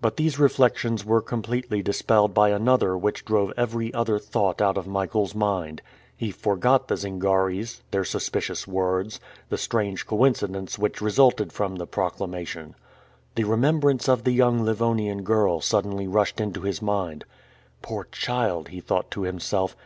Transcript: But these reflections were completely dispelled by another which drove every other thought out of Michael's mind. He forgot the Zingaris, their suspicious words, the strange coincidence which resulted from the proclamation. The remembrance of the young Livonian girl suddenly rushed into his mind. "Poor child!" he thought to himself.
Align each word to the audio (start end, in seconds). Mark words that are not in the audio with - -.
But 0.00 0.16
these 0.16 0.36
reflections 0.36 1.04
were 1.04 1.22
completely 1.22 1.80
dispelled 1.80 2.34
by 2.34 2.48
another 2.48 2.98
which 2.98 3.24
drove 3.24 3.52
every 3.56 3.94
other 3.94 4.18
thought 4.18 4.60
out 4.60 4.76
of 4.76 4.88
Michael's 4.88 5.32
mind. 5.32 5.80
He 6.16 6.32
forgot 6.32 6.88
the 6.88 6.96
Zingaris, 6.96 7.82
their 7.92 8.02
suspicious 8.04 8.66
words, 8.66 9.20
the 9.48 9.56
strange 9.56 10.06
coincidence 10.08 10.76
which 10.76 11.00
resulted 11.00 11.52
from 11.52 11.76
the 11.76 11.86
proclamation. 11.86 12.74
The 13.36 13.44
remembrance 13.44 14.08
of 14.08 14.24
the 14.24 14.32
young 14.32 14.64
Livonian 14.64 15.22
girl 15.22 15.60
suddenly 15.60 16.08
rushed 16.08 16.40
into 16.40 16.62
his 16.62 16.82
mind. 16.82 17.24
"Poor 17.80 18.08
child!" 18.10 18.70
he 18.70 18.80
thought 18.80 19.08
to 19.12 19.22
himself. 19.22 19.76